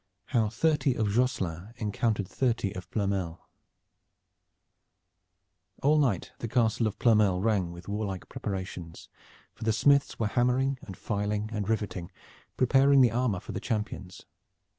HOW 0.29 0.49
THIRTY 0.49 0.95
OF 0.95 1.11
JOSSELIN 1.11 1.73
ENCOUNTERED 1.77 2.27
THIRTY 2.27 2.73
OF 2.73 2.89
PLOERMEL 2.89 3.39
All 5.83 5.99
night 5.99 6.31
the 6.39 6.47
Castle 6.47 6.87
of 6.87 6.97
Ploermel 6.97 7.39
rang 7.39 7.71
with 7.71 7.87
warlike 7.87 8.27
preparations, 8.27 9.09
for 9.53 9.63
the 9.63 9.71
smiths 9.71 10.17
were 10.17 10.25
hammering 10.25 10.79
and 10.81 10.97
filing 10.97 11.51
and 11.53 11.69
riveting, 11.69 12.09
preparing 12.57 13.01
the 13.01 13.11
armor 13.11 13.39
for 13.39 13.51
the 13.51 13.59
champions. 13.59 14.25